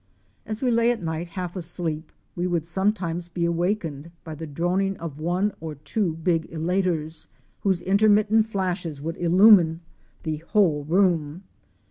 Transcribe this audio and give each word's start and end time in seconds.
As 0.47 0.63
we 0.63 0.71
lay 0.71 0.89
at 0.89 1.03
night 1.03 1.27
half 1.27 1.55
asleep 1.55 2.11
we 2.35 2.47
would 2.47 2.65
sometimes 2.65 3.29
be 3.29 3.45
awakened 3.45 4.09
by 4.23 4.33
the 4.33 4.47
droning 4.47 4.97
of 4.97 5.19
one 5.19 5.51
or 5.59 5.75
two 5.75 6.13
big 6.15 6.49
elaters, 6.51 7.27
whose 7.59 7.83
intermittent 7.83 8.47
flashes 8.47 8.99
would 8.99 9.17
illumine 9.17 9.81
the 10.23 10.37
whole 10.37 10.85
room. 10.85 11.43